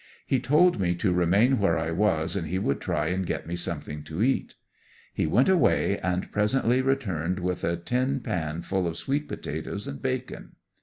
[0.25, 3.55] He told me to remain where I was and he would try and get me
[3.55, 4.55] something to eat.
[5.13, 10.01] He went away and presently returned with a tin pan full of sweet potatoes and
[10.01, 10.55] bacon.